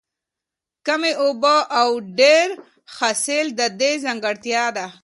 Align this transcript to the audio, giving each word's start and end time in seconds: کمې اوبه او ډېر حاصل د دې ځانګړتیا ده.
کمې 0.87 1.13
اوبه 1.23 1.55
او 1.79 1.89
ډېر 2.19 2.47
حاصل 2.95 3.45
د 3.59 3.61
دې 3.79 3.91
ځانګړتیا 4.05 4.65
ده. 4.77 4.87